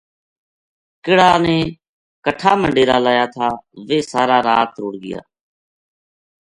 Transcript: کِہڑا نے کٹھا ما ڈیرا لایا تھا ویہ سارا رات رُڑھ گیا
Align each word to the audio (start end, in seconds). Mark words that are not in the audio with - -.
کِہڑا 1.03 1.31
نے 1.43 1.57
کٹھا 2.25 2.51
ما 2.59 2.67
ڈیرا 2.75 2.97
لایا 3.05 3.25
تھا 3.33 3.47
ویہ 3.87 4.07
سارا 4.11 4.37
رات 4.47 4.71
رُڑھ 4.81 4.97
گیا 5.03 5.21